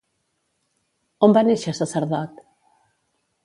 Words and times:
On 1.29 1.37
va 1.39 1.45
néixer 1.49 1.77
Sacerdot? 1.83 2.43